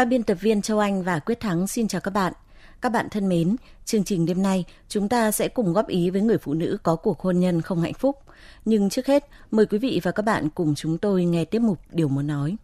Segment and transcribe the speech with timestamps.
[0.00, 2.32] Các biên tập viên Châu Anh và Quyết Thắng xin chào các bạn.
[2.80, 6.20] Các bạn thân mến, chương trình đêm nay chúng ta sẽ cùng góp ý với
[6.20, 8.16] người phụ nữ có cuộc hôn nhân không hạnh phúc.
[8.64, 11.78] Nhưng trước hết, mời quý vị và các bạn cùng chúng tôi nghe tiếp mục
[11.90, 12.56] Điều muốn nói.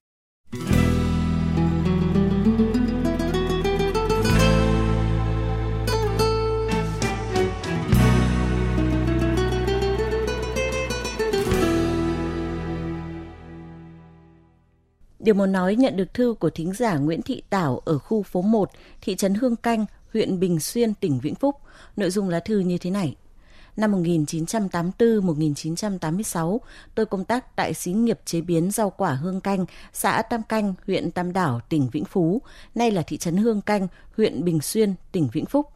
[15.27, 18.43] Điều muốn nói nhận được thư của thính giả Nguyễn Thị Tảo ở khu phố
[18.43, 21.57] 1, thị trấn Hương Canh, huyện Bình Xuyên, tỉnh Vĩnh Phúc.
[21.97, 23.17] Nội dung lá thư như thế này.
[23.77, 26.59] Năm 1984-1986,
[26.95, 30.75] tôi công tác tại xí nghiệp chế biến rau quả Hương Canh, xã Tam Canh,
[30.87, 32.43] huyện Tam Đảo, tỉnh Vĩnh Phú,
[32.75, 35.67] nay là thị trấn Hương Canh, huyện Bình Xuyên, tỉnh Vĩnh Phúc.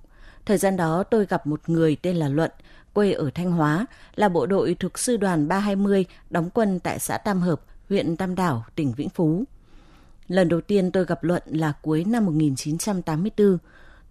[0.47, 2.51] Thời gian đó tôi gặp một người tên là Luận,
[2.93, 7.19] quê ở Thanh Hóa, là bộ đội thuộc sư đoàn 320 đóng quân tại xã
[7.19, 7.61] Tam Hợp,
[7.91, 9.45] huyện Tam Đảo, tỉnh Vĩnh Phú.
[10.29, 13.59] Lần đầu tiên tôi gặp Luận là cuối năm 1984.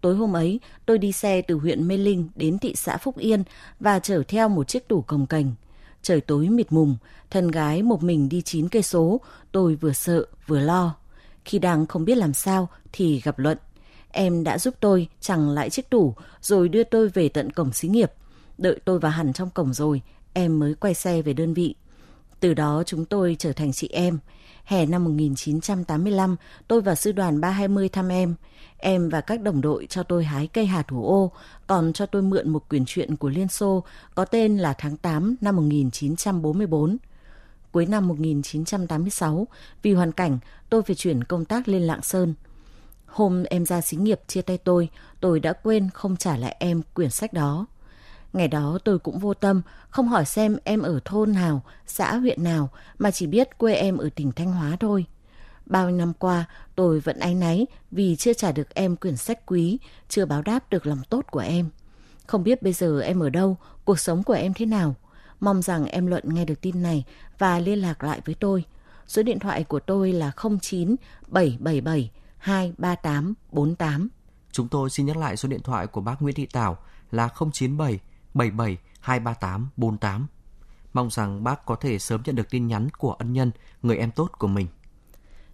[0.02, 3.44] Tối hôm ấy, tôi đi xe từ huyện Mê Linh đến thị xã Phúc Yên
[3.80, 5.54] và chở theo một chiếc tủ cồng cành.
[6.02, 6.98] Trời tối mịt mùng,
[7.30, 9.22] thân gái một mình đi 9 cây số,
[9.52, 10.96] tôi vừa sợ vừa lo.
[11.46, 13.58] Khi đang không biết làm sao thì gặp Luận.
[14.12, 17.88] Em đã giúp tôi chẳng lại chiếc tủ rồi đưa tôi về tận cổng xí
[17.88, 18.12] nghiệp.
[18.58, 20.02] Đợi tôi vào hẳn trong cổng rồi,
[20.34, 21.76] em mới quay xe về đơn vị.
[22.40, 24.20] Từ đó chúng tôi trở thành chị em.
[24.64, 26.36] Hè năm 1985,
[26.68, 28.36] tôi và sư đoàn 320 thăm em.
[28.78, 31.32] Em và các đồng đội cho tôi hái cây hà thủ ô,
[31.68, 33.84] còn cho tôi mượn một quyển truyện của Liên Xô
[34.16, 36.98] có tên là Tháng 8 năm 1944.
[37.72, 39.48] Cuối năm 1986,
[39.82, 42.34] vì hoàn cảnh, tôi phải chuyển công tác lên Lạng Sơn.
[43.06, 46.82] Hôm em ra xí nghiệp chia tay tôi, tôi đã quên không trả lại em
[46.94, 47.66] quyển sách đó.
[48.34, 52.44] Ngày đó tôi cũng vô tâm, không hỏi xem em ở thôn nào, xã huyện
[52.44, 52.70] nào,
[53.00, 55.06] mà chỉ biết quê em ở tỉnh Thanh Hóa thôi.
[55.66, 56.46] Bao năm qua,
[56.76, 59.80] tôi vẫn áy náy vì chưa trả được em quyển sách quý,
[60.10, 61.70] chưa báo đáp được lòng tốt của em.
[62.28, 64.96] Không biết bây giờ em ở đâu, cuộc sống của em thế nào.
[65.40, 67.04] Mong rằng em Luận nghe được tin này
[67.38, 68.64] và liên lạc lại với tôi.
[69.08, 70.96] Số điện thoại của tôi là 09
[71.28, 74.10] 777 23848.
[74.52, 76.78] Chúng tôi xin nhắc lại số điện thoại của bác Nguyễn Thị Tảo
[77.12, 78.00] là 097
[78.40, 80.28] 77 238 48.
[80.94, 83.52] Mong rằng bác có thể sớm nhận được tin nhắn của ân nhân,
[83.82, 84.68] người em tốt của mình.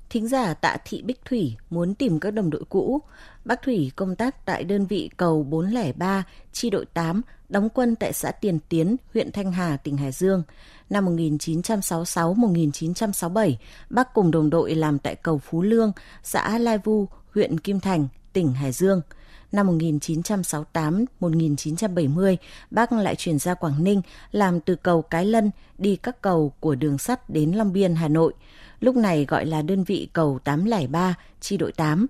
[0.09, 3.01] Thính giả Tạ Thị Bích Thủy muốn tìm các đồng đội cũ.
[3.45, 8.13] Bác Thủy công tác tại đơn vị cầu 403, chi đội 8, đóng quân tại
[8.13, 10.43] xã Tiền Tiến, huyện Thanh Hà, tỉnh Hải Dương.
[10.89, 13.55] Năm 1966-1967,
[13.89, 15.91] bác cùng đồng đội làm tại cầu Phú Lương,
[16.23, 19.01] xã Lai Vu, huyện Kim Thành, tỉnh Hải Dương–
[19.51, 22.35] Năm 1968-1970,
[22.71, 24.01] bác lại chuyển ra Quảng Ninh
[24.31, 28.07] làm từ cầu Cái Lân đi các cầu của đường sắt đến Long Biên, Hà
[28.07, 28.33] Nội.
[28.79, 32.07] Lúc này gọi là đơn vị cầu 803, chi đội 8.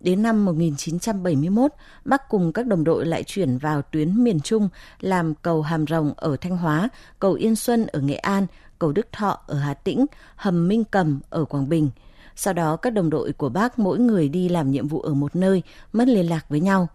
[0.00, 1.72] Đến năm 1971,
[2.04, 4.68] bác cùng các đồng đội lại chuyển vào tuyến miền Trung
[5.00, 6.88] làm cầu Hàm Rồng ở Thanh Hóa,
[7.18, 8.46] cầu Yên Xuân ở Nghệ An,
[8.78, 11.90] cầu Đức Thọ ở Hà Tĩnh, hầm Minh Cầm ở Quảng Bình–
[12.36, 15.36] sau đó các đồng đội của bác mỗi người đi làm nhiệm vụ ở một
[15.36, 16.88] nơi, mất liên lạc với nhau.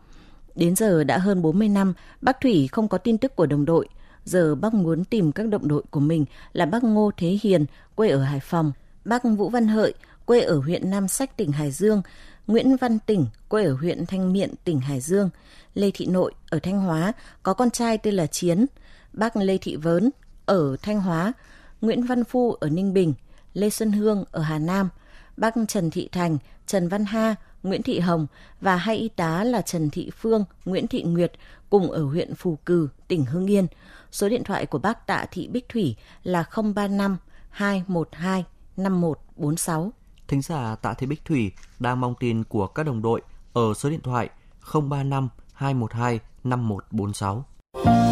[0.56, 3.88] Đến giờ đã hơn 40 năm, bác Thủy không có tin tức của đồng đội.
[4.26, 8.10] Giờ bác muốn tìm các đồng đội của mình là bác Ngô Thế Hiền, quê
[8.10, 8.72] ở Hải Phòng,
[9.06, 9.94] bác Vũ Văn Hợi,
[10.26, 12.02] quê ở huyện Nam Sách, tỉnh Hải Dương,
[12.48, 15.30] Nguyễn Văn Tỉnh, quê ở huyện Thanh Miện, tỉnh Hải Dương,
[15.74, 17.14] Lê Thị Nội ở Thanh Hóa,
[17.44, 18.66] có con trai tên là Chiến,
[19.14, 20.10] bác Lê Thị Vớn
[20.46, 21.34] ở Thanh Hóa,
[21.82, 23.14] Nguyễn Văn Phu ở Ninh Bình,
[23.54, 24.90] Lê Xuân Hương ở Hà Nam–
[25.38, 26.38] bác Trần Thị Thành,
[26.68, 28.28] Trần Văn Ha, Nguyễn Thị Hồng
[28.62, 31.32] và hai y tá là Trần Thị Phương, Nguyễn Thị Nguyệt
[31.70, 33.68] cùng ở huyện Phù Cử, tỉnh Hưng Yên.
[34.12, 37.18] Số điện thoại của bác Tạ Thị Bích Thủy là 035
[37.50, 38.46] 212
[38.78, 39.92] 5146.
[40.28, 43.22] Thính giả Tạ Thị Bích Thủy đang mong tin của các đồng đội
[43.54, 44.30] ở số điện thoại
[44.74, 48.05] 035 212 5146.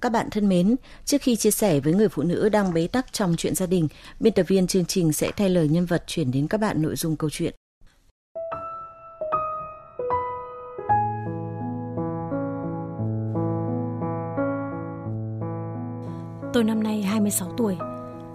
[0.00, 3.12] Các bạn thân mến, trước khi chia sẻ với người phụ nữ đang bế tắc
[3.12, 3.88] trong chuyện gia đình,
[4.20, 6.96] biên tập viên chương trình sẽ thay lời nhân vật chuyển đến các bạn nội
[6.96, 7.54] dung câu chuyện.
[16.52, 17.76] Tôi năm nay 26 tuổi.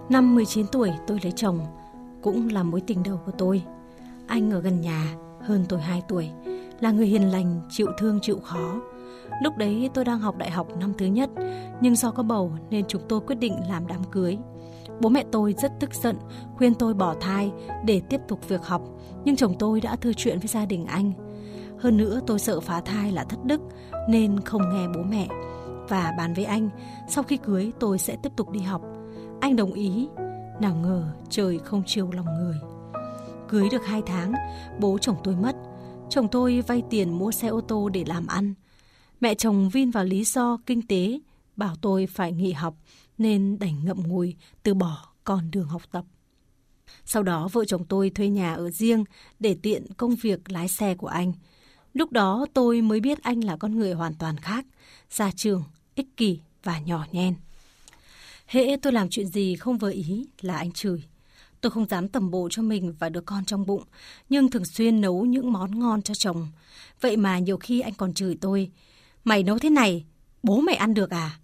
[0.08, 1.60] Năm 19 tuổi tôi lấy chồng,
[2.22, 3.62] cũng là mối tình đầu của tôi.
[4.26, 6.30] Anh ở gần nhà, hơn tôi 2 tuổi,
[6.80, 8.80] là người hiền lành, chịu thương chịu khó.
[9.42, 11.30] Lúc đấy tôi đang học đại học năm thứ nhất,
[11.80, 14.38] nhưng do có bầu nên chúng tôi quyết định làm đám cưới.
[15.00, 16.16] Bố mẹ tôi rất tức giận,
[16.56, 17.52] khuyên tôi bỏ thai
[17.84, 18.82] để tiếp tục việc học,
[19.24, 21.12] nhưng chồng tôi đã thư chuyện với gia đình anh.
[21.78, 23.60] Hơn nữa tôi sợ phá thai là thất đức
[24.08, 25.28] nên không nghe bố mẹ
[25.88, 26.70] và bàn với anh
[27.08, 28.82] sau khi cưới tôi sẽ tiếp tục đi học.
[29.40, 30.08] Anh đồng ý,
[30.60, 32.56] nào ngờ trời không chiều lòng người.
[33.48, 34.32] Cưới được 2 tháng,
[34.80, 35.56] bố chồng tôi mất.
[36.08, 38.54] Chồng tôi vay tiền mua xe ô tô để làm ăn.
[39.20, 41.18] Mẹ chồng vin vào lý do kinh tế,
[41.56, 42.76] bảo tôi phải nghỉ học
[43.18, 46.04] nên đành ngậm ngùi từ bỏ con đường học tập.
[47.04, 49.04] Sau đó vợ chồng tôi thuê nhà ở riêng
[49.38, 51.32] để tiện công việc lái xe của anh.
[51.92, 54.66] Lúc đó tôi mới biết anh là con người hoàn toàn khác,
[55.10, 55.64] ra trường,
[55.94, 57.34] ích kỷ và nhỏ nhen.
[58.46, 61.02] Hễ tôi làm chuyện gì không vừa ý là anh chửi.
[61.60, 63.82] Tôi không dám tầm bộ cho mình và đứa con trong bụng,
[64.28, 66.48] nhưng thường xuyên nấu những món ngon cho chồng.
[67.00, 68.70] Vậy mà nhiều khi anh còn chửi tôi.
[69.24, 70.04] Mày nấu thế này,
[70.42, 71.38] bố mày ăn được à?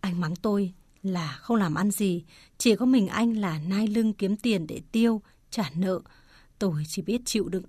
[0.00, 0.72] Anh mắng tôi
[1.02, 2.24] là không làm ăn gì,
[2.58, 6.00] chỉ có mình anh là nai lưng kiếm tiền để tiêu, trả nợ.
[6.58, 7.64] Tôi chỉ biết chịu đựng.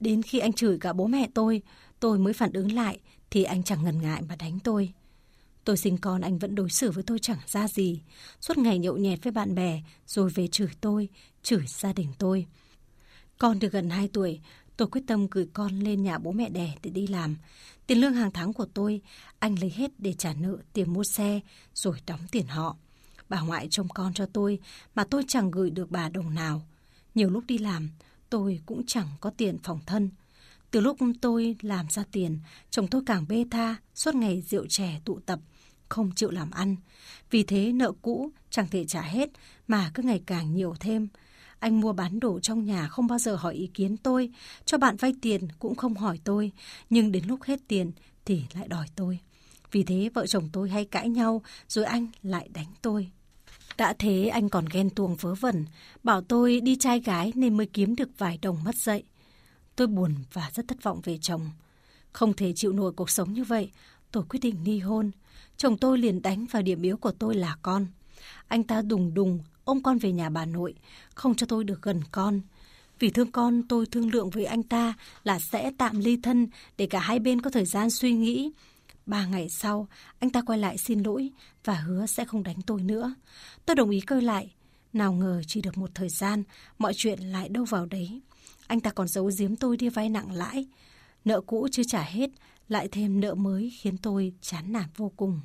[0.00, 1.62] Đến khi anh chửi cả bố mẹ tôi,
[2.00, 2.98] tôi mới phản ứng lại
[3.30, 4.92] thì anh chẳng ngần ngại mà đánh tôi.
[5.64, 8.02] Tôi sinh con anh vẫn đối xử với tôi chẳng ra gì.
[8.40, 11.08] Suốt ngày nhậu nhẹt với bạn bè rồi về chửi tôi,
[11.42, 12.46] chửi gia đình tôi.
[13.38, 14.40] Con được gần 2 tuổi,
[14.76, 17.36] tôi quyết tâm gửi con lên nhà bố mẹ đẻ để đi làm.
[17.90, 19.00] Tiền lương hàng tháng của tôi,
[19.38, 21.40] anh lấy hết để trả nợ tiền mua xe
[21.74, 22.76] rồi đóng tiền họ.
[23.28, 24.58] Bà ngoại trông con cho tôi
[24.94, 26.62] mà tôi chẳng gửi được bà đồng nào.
[27.14, 27.90] Nhiều lúc đi làm,
[28.28, 30.10] tôi cũng chẳng có tiền phòng thân.
[30.70, 32.38] Từ lúc tôi làm ra tiền,
[32.70, 35.40] chồng tôi càng bê tha, suốt ngày rượu chè tụ tập,
[35.88, 36.76] không chịu làm ăn.
[37.30, 39.30] Vì thế nợ cũ chẳng thể trả hết
[39.68, 41.08] mà cứ ngày càng nhiều thêm.
[41.60, 44.30] Anh mua bán đồ trong nhà không bao giờ hỏi ý kiến tôi,
[44.64, 46.52] cho bạn vay tiền cũng không hỏi tôi,
[46.90, 47.90] nhưng đến lúc hết tiền
[48.24, 49.18] thì lại đòi tôi.
[49.72, 53.10] Vì thế vợ chồng tôi hay cãi nhau rồi anh lại đánh tôi.
[53.76, 55.64] Đã thế anh còn ghen tuông vớ vẩn,
[56.02, 59.02] bảo tôi đi trai gái nên mới kiếm được vài đồng mất dậy.
[59.76, 61.50] Tôi buồn và rất thất vọng về chồng.
[62.12, 63.70] Không thể chịu nổi cuộc sống như vậy,
[64.12, 65.10] tôi quyết định ly hôn.
[65.56, 67.86] Chồng tôi liền đánh vào điểm yếu của tôi là con.
[68.48, 70.74] Anh ta đùng đùng ôm con về nhà bà nội,
[71.14, 72.40] không cho tôi được gần con.
[72.98, 76.86] Vì thương con, tôi thương lượng với anh ta là sẽ tạm ly thân để
[76.86, 78.50] cả hai bên có thời gian suy nghĩ.
[79.06, 81.30] Ba ngày sau, anh ta quay lại xin lỗi
[81.64, 83.14] và hứa sẽ không đánh tôi nữa.
[83.66, 84.54] Tôi đồng ý cơi lại.
[84.92, 86.42] Nào ngờ chỉ được một thời gian,
[86.78, 88.20] mọi chuyện lại đâu vào đấy.
[88.66, 90.66] Anh ta còn giấu giếm tôi đi vay nặng lãi.
[91.24, 92.30] Nợ cũ chưa trả hết,
[92.68, 95.40] lại thêm nợ mới khiến tôi chán nản vô cùng.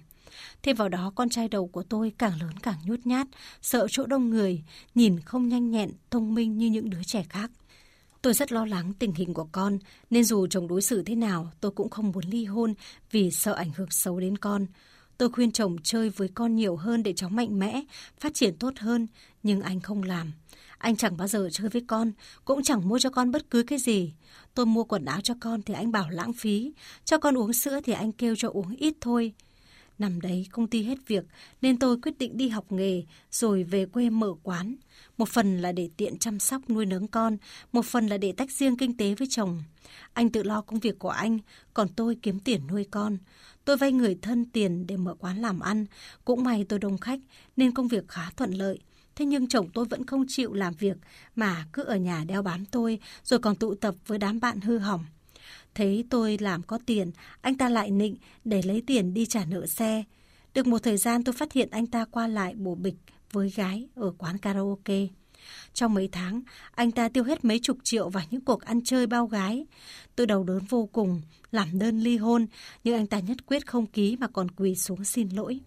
[0.64, 3.28] Thêm vào đó con trai đầu của tôi càng lớn càng nhút nhát,
[3.62, 4.64] sợ chỗ đông người,
[4.96, 7.52] nhìn không nhanh nhẹn, thông minh như những đứa trẻ khác.
[8.22, 9.78] Tôi rất lo lắng tình hình của con,
[10.10, 12.74] nên dù chồng đối xử thế nào, tôi cũng không muốn ly hôn
[13.12, 14.66] vì sợ ảnh hưởng xấu đến con.
[15.18, 17.84] Tôi khuyên chồng chơi với con nhiều hơn để cháu mạnh mẽ,
[18.20, 19.08] phát triển tốt hơn,
[19.44, 20.32] nhưng anh không làm.
[20.78, 22.12] Anh chẳng bao giờ chơi với con,
[22.46, 24.14] cũng chẳng mua cho con bất cứ cái gì.
[24.54, 26.74] Tôi mua quần áo cho con thì anh bảo lãng phí,
[27.06, 29.34] cho con uống sữa thì anh kêu cho uống ít thôi.
[30.00, 31.26] Năm đấy công ty hết việc
[31.62, 34.76] nên tôi quyết định đi học nghề rồi về quê mở quán.
[35.18, 37.38] Một phần là để tiện chăm sóc nuôi nấng con,
[37.72, 39.64] một phần là để tách riêng kinh tế với chồng.
[40.14, 41.40] Anh tự lo công việc của anh,
[41.74, 43.18] còn tôi kiếm tiền nuôi con.
[43.66, 45.86] Tôi vay người thân tiền để mở quán làm ăn.
[46.26, 47.20] Cũng may tôi đông khách
[47.58, 48.80] nên công việc khá thuận lợi.
[49.16, 50.98] Thế nhưng chồng tôi vẫn không chịu làm việc
[51.36, 54.78] mà cứ ở nhà đeo bám tôi rồi còn tụ tập với đám bạn hư
[54.78, 55.06] hỏng.
[55.76, 59.66] Thấy tôi làm có tiền, anh ta lại nịnh để lấy tiền đi trả nợ
[59.66, 60.04] xe.
[60.54, 62.96] Được một thời gian tôi phát hiện anh ta qua lại bổ bịch
[63.32, 65.08] với gái ở quán karaoke.
[65.74, 66.42] Trong mấy tháng,
[66.72, 69.66] anh ta tiêu hết mấy chục triệu vào những cuộc ăn chơi bao gái.
[70.16, 72.46] Tôi đầu đớn vô cùng, làm đơn ly hôn,
[72.84, 75.60] nhưng anh ta nhất quyết không ký mà còn quỳ xuống xin lỗi.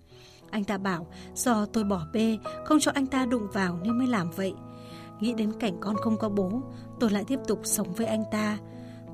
[0.50, 4.06] Anh ta bảo do tôi bỏ bê, không cho anh ta đụng vào nên mới
[4.06, 4.52] làm vậy.
[5.20, 6.62] Nghĩ đến cảnh con không có bố,
[7.00, 8.58] tôi lại tiếp tục sống với anh ta.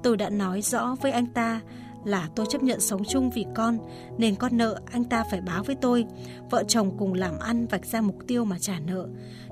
[0.04, 1.60] Tôi đã nói rõ với anh ta
[2.04, 3.78] là tôi chấp nhận sống chung vì con,
[4.18, 6.04] nên con nợ anh ta phải báo với tôi.
[6.50, 9.08] Vợ chồng cùng làm ăn vạch ra mục tiêu mà trả nợ.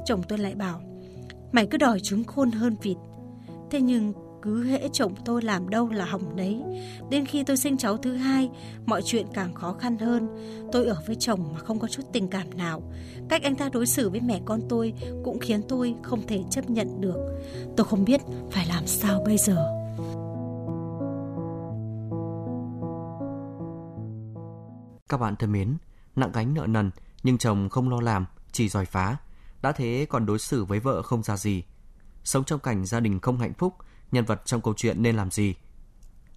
[0.07, 0.81] Chồng tôi lại bảo,
[1.53, 2.97] mày cứ đòi trứng khôn hơn vịt.
[3.71, 6.63] Thế nhưng cứ hễ chồng tôi làm đâu là hỏng đấy.
[7.11, 8.51] Đến khi tôi sinh cháu thứ hai,
[8.87, 10.29] mọi chuyện càng khó khăn hơn.
[10.73, 12.83] Tôi ở với chồng mà không có chút tình cảm nào.
[13.29, 14.93] Cách anh ta đối xử với mẹ con tôi
[15.25, 17.17] cũng khiến tôi không thể chấp nhận được.
[17.77, 19.82] Tôi không biết phải làm sao bây giờ.
[25.13, 25.77] Các bạn thân mến,
[26.17, 26.91] nặng gánh nợ nần
[27.23, 29.17] nhưng chồng không lo làm, chỉ giỏi phá.
[29.63, 31.63] Đã thế còn đối xử với vợ không ra gì.
[32.25, 33.75] Sống trong cảnh gia đình không hạnh phúc,
[34.13, 35.55] nhân vật trong câu chuyện nên làm gì?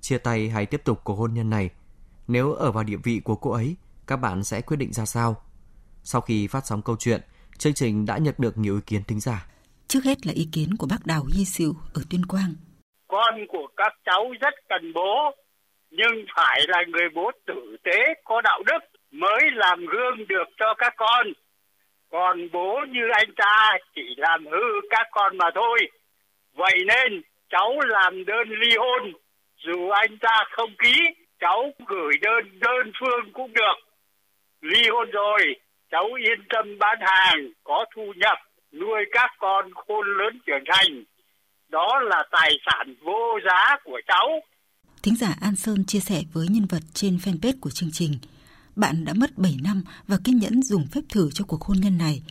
[0.02, 1.70] Chia tay hay tiếp tục cuộc hôn nhân này?
[2.28, 3.76] Nếu ở vào địa vị của cô ấy,
[4.08, 5.36] các bạn sẽ quyết định ra sao?
[6.04, 7.22] Sau khi phát sóng câu chuyện,
[7.58, 9.48] chương trình đã nhận được nhiều ý kiến thính giả.
[9.88, 12.54] Trước hết là ý kiến của bác Đào Hy Sửu ở Tuyên Quang.
[13.08, 15.32] Con của các cháu rất cần bố,
[15.98, 18.80] nhưng phải là người bố tử tế, có đạo đức
[19.12, 21.28] mới làm gương được cho các con.
[22.12, 25.80] Còn bố như anh ta chỉ làm hư các con mà thôi.
[26.54, 29.14] Vậy nên cháu làm đơn ly hôn,
[29.58, 30.94] dù anh ta không ký,
[31.40, 33.78] cháu gửi đơn đơn phương cũng được.
[34.62, 35.56] Ly hôn rồi,
[35.92, 38.38] cháu yên tâm bán hàng, có thu nhập,
[38.72, 41.04] nuôi các con khôn lớn trưởng thành.
[41.70, 44.42] Đó là tài sản vô giá của cháu.
[45.06, 48.18] Thính giả An Sơn chia sẻ với nhân vật trên fanpage của chương trình.
[48.76, 51.98] Bạn đã mất 7 năm và kiên nhẫn dùng phép thử cho cuộc hôn nhân
[51.98, 52.22] này.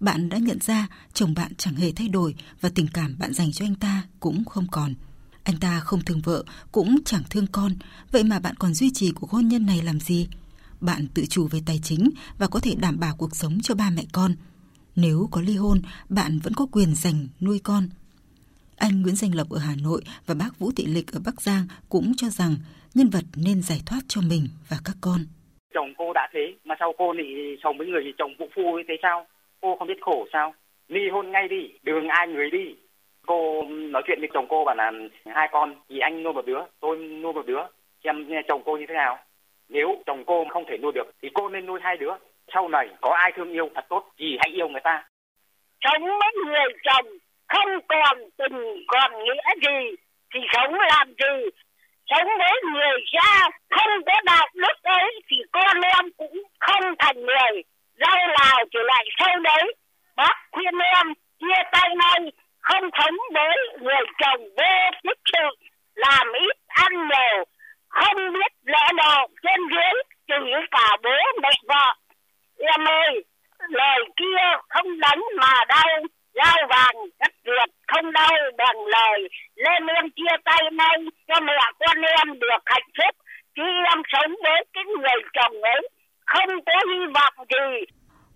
[0.00, 3.52] Bạn đã nhận ra chồng bạn chẳng hề thay đổi và tình cảm bạn dành
[3.52, 4.94] cho anh ta cũng không còn.
[5.42, 7.74] Anh ta không thương vợ, cũng chẳng thương con,
[8.10, 10.28] vậy mà bạn còn duy trì cuộc hôn nhân này làm gì?
[10.80, 13.90] Bạn tự chủ về tài chính và có thể đảm bảo cuộc sống cho ba
[13.90, 14.34] mẹ con.
[14.96, 17.88] Nếu có ly hôn, bạn vẫn có quyền dành nuôi con.
[18.78, 21.64] Anh Nguyễn Danh Lộc ở Hà Nội và bác Vũ Thị Lịch ở Bắc Giang
[21.88, 22.54] cũng cho rằng
[22.94, 25.20] nhân vật nên giải thoát cho mình và các con.
[25.74, 28.94] Chồng cô đã thế, mà sau cô thì chồng với người chồng phụ phu thế
[29.02, 29.26] sao?
[29.60, 30.54] Cô không biết khổ sao?
[30.88, 32.74] Ly hôn ngay đi, đường ai người đi.
[33.26, 34.92] Cô nói chuyện với chồng cô bảo là
[35.26, 37.62] hai con thì anh nuôi một đứa, tôi nuôi một đứa.
[38.04, 39.18] Xem chồng cô như thế nào.
[39.68, 42.12] Nếu chồng cô không thể nuôi được thì cô nên nuôi hai đứa.
[42.54, 45.08] Sau này có ai thương yêu thật tốt thì hãy yêu người ta.
[45.80, 47.06] Sống với người chồng
[47.52, 49.96] không còn tình còn nghĩa gì,
[50.34, 51.34] thì sống làm gì?
[52.10, 57.20] Sống với người cha không có đạo đức ấy, thì con em cũng không thành
[57.20, 57.62] người.
[58.00, 59.74] Rau nào trở lại sau đấy,
[60.16, 61.06] bác khuyên em
[61.40, 67.44] chia tay ngay, không sống với người chồng vô tích sự, làm ít ăn nhiều
[67.88, 71.94] không biết lẽ độ trên dưới chửi cả bố mẹ vợ.
[72.58, 73.24] Em ơi,
[73.68, 76.02] lời kia không đánh mà đau
[76.34, 80.96] dao vàng cắt ruột không đau bằng lời lên em chia tay nay
[81.28, 83.16] cho mẹ con em được hạnh phúc
[83.56, 83.62] khi
[83.94, 85.88] em sống với cái người chồng ấy
[86.26, 87.84] không có hy vọng gì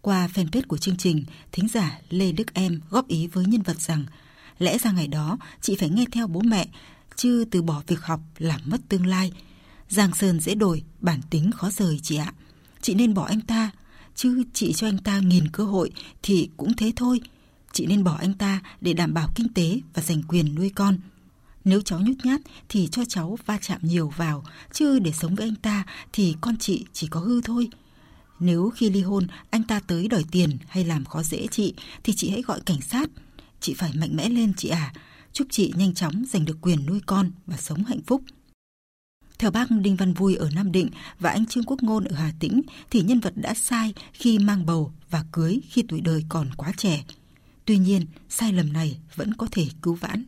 [0.02, 3.80] qua fanpage của chương trình, thính giả Lê Đức Em góp ý với nhân vật
[3.80, 4.06] rằng
[4.58, 6.66] lẽ ra ngày đó chị phải nghe theo bố mẹ,
[7.16, 9.32] chứ từ bỏ việc học làm mất tương lai.
[9.88, 12.32] Giang Sơn dễ đổi, bản tính khó rời chị ạ.
[12.80, 13.70] Chị nên bỏ anh ta,
[14.14, 15.90] chứ chị cho anh ta nghìn cơ hội
[16.22, 17.20] thì cũng thế thôi–
[17.76, 20.98] chị nên bỏ anh ta để đảm bảo kinh tế và giành quyền nuôi con.
[21.64, 25.46] Nếu cháu nhút nhát thì cho cháu va chạm nhiều vào, chứ để sống với
[25.46, 27.68] anh ta thì con chị chỉ có hư thôi.
[28.40, 31.74] Nếu khi ly hôn anh ta tới đòi tiền hay làm khó dễ chị
[32.04, 33.08] thì chị hãy gọi cảnh sát.
[33.60, 34.92] Chị phải mạnh mẽ lên chị à.
[35.32, 38.20] Chúc chị nhanh chóng giành được quyền nuôi con và sống hạnh phúc.
[39.38, 40.88] Theo bác Đinh Văn Vui ở Nam Định
[41.18, 44.66] và anh Trương Quốc Ngôn ở Hà Tĩnh thì nhân vật đã sai khi mang
[44.66, 46.96] bầu và cưới khi tuổi đời còn quá trẻ.
[47.66, 50.24] Tuy nhiên, sai lầm này vẫn có thể cứu vãn.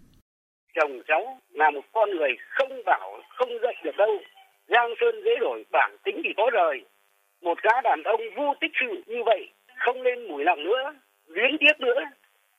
[0.75, 4.15] Chồng cháu là một con người không bảo, không dạy được đâu.
[4.69, 6.77] Giang Sơn dễ đổi, bản tính thì có đời.
[7.43, 10.95] Một gã đàn ông vô tích sự như vậy, không nên mùi lòng nữa,
[11.27, 12.01] luyến tiếc nữa.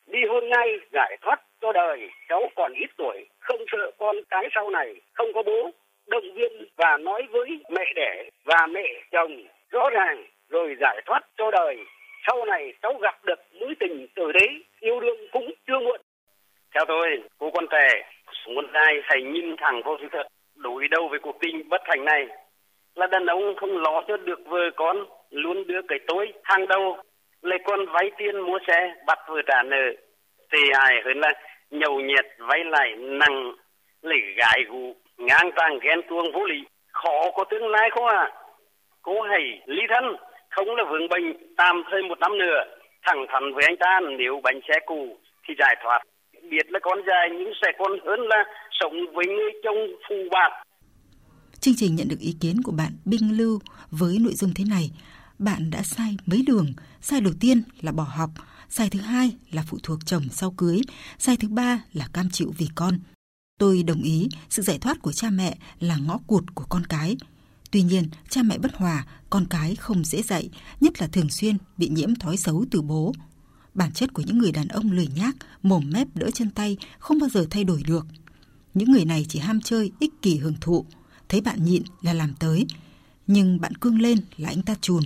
[0.08, 2.10] Đi hôn ngay, giải thoát cho đời.
[2.30, 5.72] Cháu còn ít tuổi, không sợ con cái sau này, không có bố.
[6.08, 11.22] Động viên và nói với mẹ đẻ và mẹ chồng rõ ràng rồi giải thoát
[11.38, 11.78] cho đời
[12.28, 16.02] sau này cháu gặp được mối tình từ đấy yêu đương cũng chưa muộn
[16.76, 17.08] theo tôi
[17.38, 18.12] cô con trẻ
[18.56, 22.06] con trai hãy nhìn thẳng vào sự thật đối đầu với cuộc tình bất thành
[22.06, 22.28] này
[23.00, 24.98] là đàn ông không lo cho được vợ con,
[25.30, 26.98] luôn đưa cái tối hàng đầu.
[27.42, 29.86] Lại con vay tiền mua xe, bắt vừa trả nợ.
[30.52, 31.34] Thì hài hơn là
[31.72, 33.54] nhậu nhiệt vay lại nặng
[34.02, 36.64] lấy gái gù, ngang tàng ghen tuông vô lý.
[36.92, 38.32] Khó có tương lai không à
[39.02, 40.16] cô hãy ly thân,
[40.50, 42.64] không là vướng bệnh, tạm thời một năm nữa.
[43.04, 46.00] Thẳng thắn với anh ta, nếu bánh xe cũ thì giải thoát.
[46.42, 50.64] Biết là con dài nhưng sẽ còn hơn là sống với người chồng phù bạc.
[51.62, 53.60] Chương trình nhận được ý kiến của bạn Binh Lưu
[53.92, 54.92] với nội dung thế này.
[55.40, 56.74] Bạn đã sai mấy đường.
[57.02, 58.32] Sai đầu tiên là bỏ học.
[58.70, 60.82] Sai thứ hai là phụ thuộc chồng sau cưới.
[61.20, 63.00] Sai thứ ba là cam chịu vì con.
[63.60, 67.18] Tôi đồng ý sự giải thoát của cha mẹ là ngõ cụt của con cái.
[67.72, 70.50] Tuy nhiên, cha mẹ bất hòa, con cái không dễ dạy,
[70.82, 73.14] nhất là thường xuyên bị nhiễm thói xấu từ bố.
[73.74, 77.20] Bản chất của những người đàn ông lười nhác, mồm mép đỡ chân tay không
[77.20, 78.06] bao giờ thay đổi được.
[78.74, 80.86] Những người này chỉ ham chơi, ích kỷ hưởng thụ.
[81.30, 82.66] Thấy bạn nhịn là làm tới.
[83.28, 85.04] Nhưng bạn cương lên là anh ta chùn.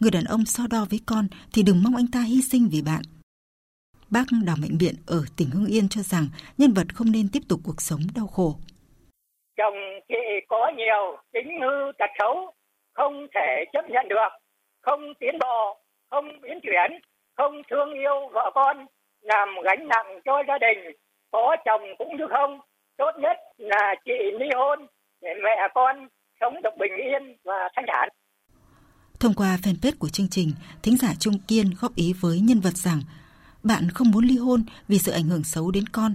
[0.00, 2.82] Người đàn ông so đo với con thì đừng mong anh ta hy sinh vì
[2.82, 3.02] bạn.
[4.10, 6.26] Bác Đào Mạnh Biện ở tỉnh Hưng Yên cho rằng
[6.58, 8.56] nhân vật không nên tiếp tục cuộc sống đau khổ.
[9.56, 9.78] Chồng
[10.08, 12.52] chị có nhiều tính hư tật xấu,
[12.92, 14.32] không thể chấp nhận được,
[14.82, 15.76] không tiến bộ,
[16.10, 16.90] không biến chuyển,
[17.36, 18.86] không thương yêu vợ con,
[19.20, 20.96] làm gánh nặng cho gia đình,
[21.30, 22.60] có chồng cũng được không.
[22.96, 24.86] Tốt nhất là chị ly hôn
[25.22, 25.96] mẹ con
[26.40, 28.08] sống được bình yên và thanh thản.
[29.20, 30.52] Thông qua fanpage của chương trình,
[30.82, 33.00] thính giả Trung Kiên góp ý với nhân vật rằng
[33.62, 36.14] bạn không muốn ly hôn vì sự ảnh hưởng xấu đến con.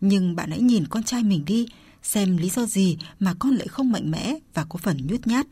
[0.00, 1.66] Nhưng bạn hãy nhìn con trai mình đi,
[2.02, 5.46] xem lý do gì mà con lại không mạnh mẽ và có phần nhút nhát.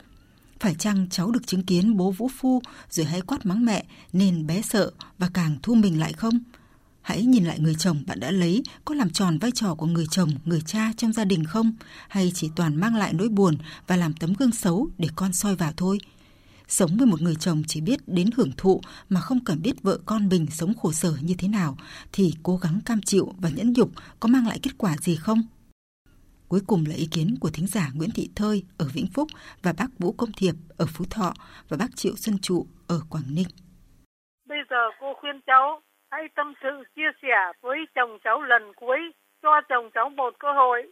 [0.59, 4.47] Phải chăng cháu được chứng kiến bố vũ phu rồi hay quát mắng mẹ nên
[4.47, 6.39] bé sợ và càng thu mình lại không?
[7.07, 10.05] Hãy nhìn lại người chồng bạn đã lấy có làm tròn vai trò của người
[10.11, 11.71] chồng, người cha trong gia đình không?
[12.09, 13.55] Hay chỉ toàn mang lại nỗi buồn
[13.87, 15.97] và làm tấm gương xấu để con soi vào thôi?
[16.67, 19.99] Sống với một người chồng chỉ biết đến hưởng thụ mà không cần biết vợ
[20.05, 21.77] con mình sống khổ sở như thế nào
[22.11, 25.41] thì cố gắng cam chịu và nhẫn nhục có mang lại kết quả gì không?
[26.47, 29.27] Cuối cùng là ý kiến của thính giả Nguyễn Thị Thơi ở Vĩnh Phúc
[29.61, 31.33] và bác Vũ Công Thiệp ở Phú Thọ
[31.69, 33.47] và bác Triệu Xuân Trụ ở Quảng Ninh.
[34.49, 35.81] Bây giờ cô khuyên cháu
[36.17, 38.99] hãy tâm sự chia sẻ với chồng cháu lần cuối,
[39.41, 40.91] cho chồng cháu một cơ hội.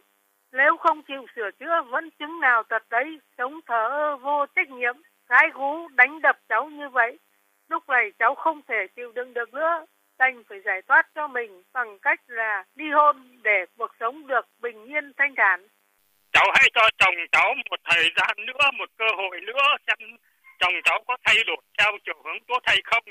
[0.52, 4.68] Nếu không chịu sửa chữa vẫn chứng nào tật đấy, sống thờ ơ vô trách
[4.68, 4.94] nhiệm,
[5.28, 7.18] gái gú đánh đập cháu như vậy.
[7.68, 9.86] Lúc này cháu không thể chịu đựng được nữa,
[10.18, 14.46] đành phải giải thoát cho mình bằng cách là ly hôn để cuộc sống được
[14.60, 15.66] bình yên thanh thản.
[16.32, 20.16] Cháu hãy cho chồng cháu một thời gian nữa, một cơ hội nữa xem
[20.58, 23.04] chồng cháu có thay đổi theo chiều hướng tốt hay không.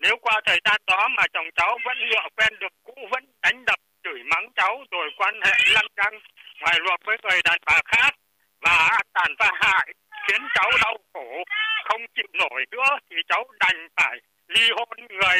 [0.00, 3.64] Nếu qua thời gian đó mà chồng cháu vẫn ngựa quen được cũ, vẫn đánh
[3.64, 6.20] đập, chửi mắng cháu rồi quan hệ lăng căng
[6.60, 8.14] ngoài luật với người đàn bà khác
[8.60, 9.86] và tàn phá hại
[10.28, 11.44] khiến cháu đau khổ
[11.84, 14.18] không chịu nổi nữa thì cháu đành phải
[14.48, 15.38] ly hôn người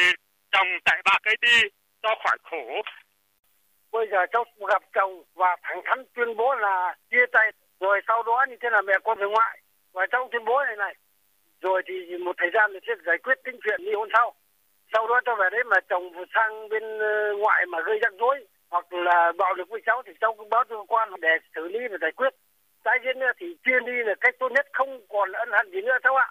[0.51, 1.69] chồng tại bà cái đi
[2.03, 2.81] cho khỏi khổ.
[3.91, 8.23] Bây giờ cháu gặp chồng và thẳng thắn tuyên bố là chia tay rồi sau
[8.23, 9.59] đó như thế là mẹ con về ngoại
[9.93, 10.95] và cháu tuyên bố này này
[11.61, 14.33] rồi thì một thời gian thì sẽ giải quyết tính chuyện ly hôn sau
[14.93, 16.03] sau đó cho về đấy mà chồng
[16.35, 18.35] sang bên ờ, ngoại mà gây rắc rối
[18.69, 21.79] hoặc là bạo lực với cháu thì cháu cũng báo cơ quan để xử lý
[21.91, 22.33] và giải quyết
[22.83, 25.81] tái diễn nữa thì chia ly là cách tốt nhất không còn ân hận gì
[25.81, 26.27] nữa cháu ạ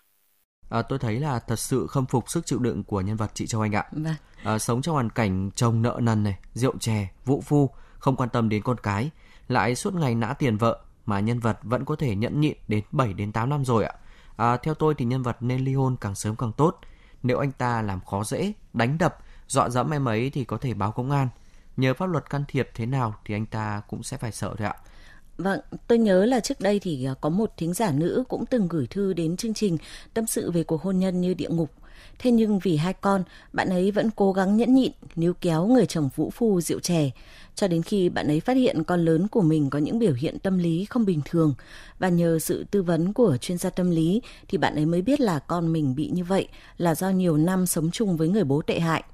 [0.71, 3.47] À, tôi thấy là thật sự khâm phục sức chịu đựng của nhân vật chị
[3.47, 3.85] Châu Anh ạ.
[3.92, 4.14] Vâng.
[4.45, 8.29] À, sống trong hoàn cảnh chồng nợ nần này, rượu chè, vũ phu, không quan
[8.29, 9.11] tâm đến con cái,
[9.49, 12.85] lại suốt ngày nã tiền vợ mà nhân vật vẫn có thể nhẫn nhịn đến
[12.92, 13.92] 7 đến 8 năm rồi ạ.
[14.37, 16.81] À, theo tôi thì nhân vật nên ly hôn càng sớm càng tốt.
[17.22, 20.74] Nếu anh ta làm khó dễ, đánh đập, dọa dẫm em ấy thì có thể
[20.74, 21.29] báo công an.
[21.76, 24.66] Nhờ pháp luật can thiệp thế nào thì anh ta cũng sẽ phải sợ thôi
[24.66, 24.74] ạ.
[25.38, 28.68] Vâng, tôi nhớ là trước đây thì à, có một thính giả nữ cũng từng
[28.68, 29.79] gửi thư đến chương trình
[30.14, 31.70] tâm sự về cuộc hôn nhân như địa ngục.
[32.18, 35.87] Thế nhưng vì hai con, bạn ấy vẫn cố gắng nhẫn nhịn, níu kéo người
[35.87, 37.11] chồng vũ phu rượu chè,
[37.55, 40.38] cho đến khi bạn ấy phát hiện con lớn của mình có những biểu hiện
[40.38, 41.55] tâm lý không bình thường.
[41.98, 45.20] Và nhờ sự tư vấn của chuyên gia tâm lý thì bạn ấy mới biết
[45.20, 46.48] là con mình bị như vậy
[46.79, 49.05] là do nhiều năm sống chung với người bố tệ hại.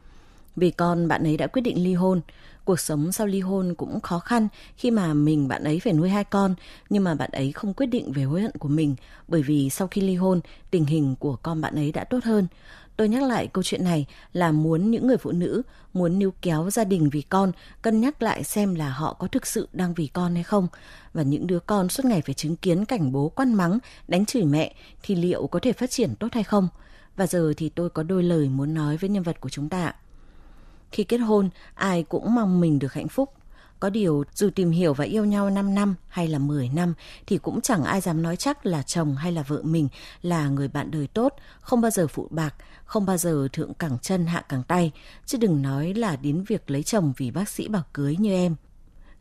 [0.56, 2.20] Vì con, bạn ấy đã quyết định ly hôn.
[2.64, 6.08] Cuộc sống sau ly hôn cũng khó khăn khi mà mình bạn ấy phải nuôi
[6.08, 6.54] hai con,
[6.90, 8.94] nhưng mà bạn ấy không quyết định về hối hận của mình
[9.28, 12.46] bởi vì sau khi ly hôn, tình hình của con bạn ấy đã tốt hơn.
[12.96, 16.70] Tôi nhắc lại câu chuyện này là muốn những người phụ nữ muốn níu kéo
[16.70, 17.52] gia đình vì con
[17.83, 20.68] cân nhắc lại xem là họ có thực sự đang vì con hay không
[21.14, 23.78] và những đứa con suốt ngày phải chứng kiến cảnh bố quan mắng,
[24.09, 26.68] đánh chửi mẹ thì liệu có thể phát triển tốt hay không?
[27.16, 29.94] Và giờ thì tôi có đôi lời muốn nói với nhân vật của chúng ta.
[30.92, 33.33] Khi kết hôn, ai cũng mong mình được hạnh phúc.
[33.81, 36.94] Có điều, dù tìm hiểu và yêu nhau 5 năm hay là 10 năm
[37.26, 39.88] thì cũng chẳng ai dám nói chắc là chồng hay là vợ mình
[40.22, 42.55] là người bạn đời tốt, không bao giờ phụ bạc,
[42.92, 44.92] không bao giờ thượng cẳng chân hạ cẳng tay,
[45.26, 48.57] chứ đừng nói là đến việc lấy chồng vì bác sĩ bảo cưới như em.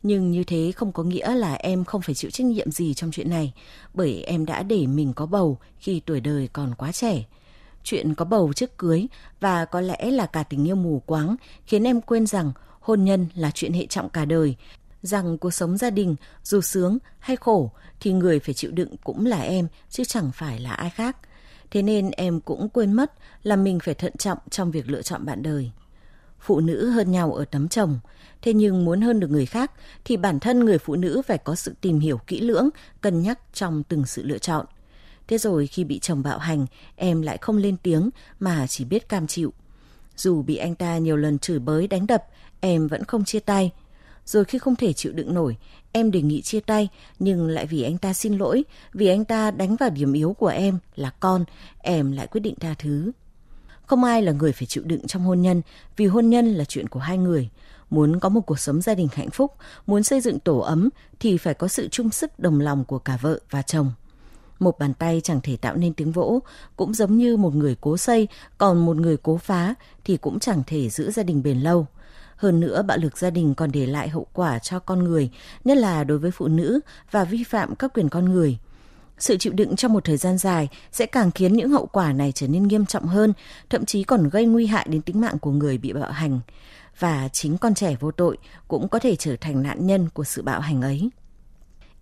[0.02, 3.10] Nhưng như thế không có nghĩa là em không phải chịu trách nhiệm gì trong
[3.10, 3.52] chuyện này,
[3.94, 7.24] bởi em đã để mình có bầu khi tuổi đời còn quá trẻ
[7.84, 9.06] chuyện có bầu trước cưới
[9.40, 13.26] và có lẽ là cả tình yêu mù quáng khiến em quên rằng hôn nhân
[13.34, 14.56] là chuyện hệ trọng cả đời,
[15.02, 19.26] rằng cuộc sống gia đình dù sướng hay khổ thì người phải chịu đựng cũng
[19.26, 21.16] là em chứ chẳng phải là ai khác.
[21.72, 25.24] Thế nên em cũng quên mất là mình phải thận trọng trong việc lựa chọn
[25.24, 25.70] bạn đời.
[26.40, 27.98] phụ nữ hơn nhau ở tấm chồng.
[28.42, 29.72] Thế nhưng muốn hơn được người khác
[30.04, 32.68] thì bản thân người phụ nữ phải có sự tìm hiểu kỹ lưỡng,
[33.00, 34.66] cân nhắc trong từng sự lựa chọn.
[35.28, 39.08] Thế rồi khi bị chồng bạo hành, em lại không lên tiếng mà chỉ biết
[39.08, 39.52] cam chịu.
[40.16, 42.24] Dù bị anh ta nhiều lần chửi bới đánh đập,
[42.60, 43.70] em vẫn không chia tay.
[44.26, 45.56] Rồi khi không thể chịu đựng nổi,
[45.92, 49.50] em đề nghị chia tay nhưng lại vì anh ta xin lỗi, vì anh ta
[49.50, 51.44] đánh vào điểm yếu của em là con,
[51.78, 53.12] em lại quyết định tha thứ.
[53.86, 55.62] Không ai là người phải chịu đựng trong hôn nhân,
[55.96, 57.48] vì hôn nhân là chuyện của hai người.
[57.90, 59.52] Muốn có một cuộc sống gia đình hạnh phúc,
[59.86, 60.88] muốn xây dựng tổ ấm
[61.20, 63.92] thì phải có sự chung sức đồng lòng của cả vợ và chồng.
[64.58, 66.42] Một bàn tay chẳng thể tạo nên tiếng vỗ,
[66.76, 70.62] cũng giống như một người cố xây, còn một người cố phá thì cũng chẳng
[70.66, 71.86] thể giữ gia đình bền lâu.
[72.42, 75.30] Hơn nữa, bạo lực gia đình còn để lại hậu quả cho con người,
[75.64, 78.58] nhất là đối với phụ nữ và vi phạm các quyền con người.
[79.18, 82.32] Sự chịu đựng trong một thời gian dài sẽ càng khiến những hậu quả này
[82.32, 83.32] trở nên nghiêm trọng hơn,
[83.70, 86.40] thậm chí còn gây nguy hại đến tính mạng của người bị bạo hành.
[86.98, 90.42] Và chính con trẻ vô tội cũng có thể trở thành nạn nhân của sự
[90.42, 91.10] bạo hành ấy.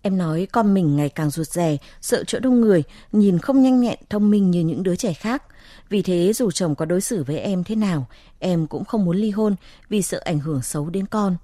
[0.01, 3.81] Em nói con mình ngày càng ruột rè, sợ chỗ đông người, nhìn không nhanh
[3.81, 5.43] nhẹn, thông minh như những đứa trẻ khác.
[5.89, 8.07] Vì thế dù chồng có đối xử với em thế nào,
[8.39, 9.55] em cũng không muốn ly hôn
[9.89, 11.37] vì sợ ảnh hưởng xấu đến con.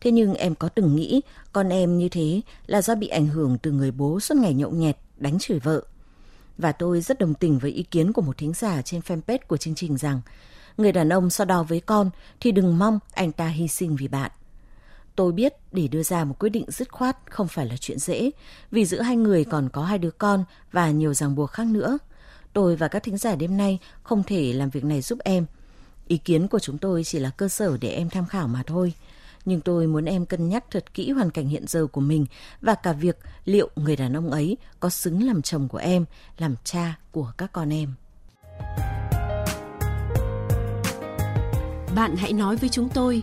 [0.00, 1.20] Thế nhưng em có từng nghĩ
[1.52, 4.70] con em như thế là do bị ảnh hưởng từ người bố suốt ngày nhậu
[4.70, 5.82] nhẹt, đánh chửi vợ.
[6.58, 9.56] Và tôi rất đồng tình với ý kiến của một thính giả trên fanpage của
[9.56, 10.20] chương trình rằng
[10.76, 14.08] người đàn ông so đo với con thì đừng mong anh ta hy sinh vì
[14.08, 14.30] bạn.
[15.16, 18.30] Tôi biết để đưa ra một quyết định dứt khoát không phải là chuyện dễ,
[18.70, 21.98] vì giữa hai người còn có hai đứa con và nhiều ràng buộc khác nữa.
[22.52, 25.46] Tôi và các thính giả đêm nay không thể làm việc này giúp em.
[26.08, 28.92] Ý kiến của chúng tôi chỉ là cơ sở để em tham khảo mà thôi.
[29.44, 32.26] Nhưng tôi muốn em cân nhắc thật kỹ hoàn cảnh hiện giờ của mình
[32.60, 36.04] và cả việc liệu người đàn ông ấy có xứng làm chồng của em,
[36.38, 37.94] làm cha của các con em.
[41.94, 43.22] Bạn hãy nói với chúng tôi